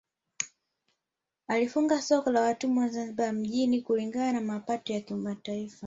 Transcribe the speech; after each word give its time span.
Alifunga 1.47 2.01
soko 2.01 2.31
la 2.31 2.41
watumwa 2.41 2.87
Zanzibar 2.89 3.33
mjini 3.33 3.81
kulingana 3.81 4.31
na 4.33 4.41
mapatano 4.41 4.95
ya 4.95 5.01
kimataifa 5.05 5.77